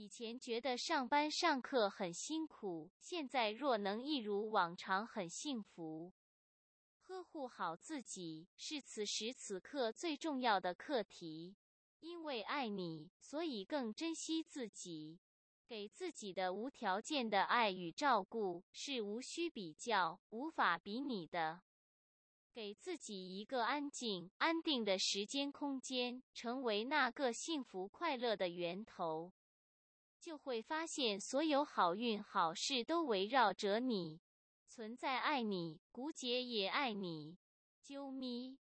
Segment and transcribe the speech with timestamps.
[0.00, 6.12] 以前觉得上班上课很辛苦，现在若能一如往常很幸福。
[7.08, 11.56] 呵护好自己是此时此刻最重要的课题，
[11.98, 15.18] 因为爱你，所以更珍惜自己。
[15.66, 21.62] 给自己的无条件的爱与照顾是无需比较、无法比拟的。
[22.52, 29.32] 给自己一个安静、安定的时间空间，成为那个幸福快乐的源头。
[30.20, 34.20] 就会发现，所有好运好事都围绕着你，
[34.66, 37.38] 存在爱你，古姐也爱你，
[37.84, 38.58] 啾咪。